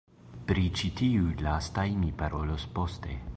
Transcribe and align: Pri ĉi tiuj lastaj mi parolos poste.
Pri 0.51 0.63
ĉi 0.79 0.89
tiuj 1.01 1.35
lastaj 1.49 1.85
mi 2.01 2.11
parolos 2.23 2.67
poste. 2.79 3.21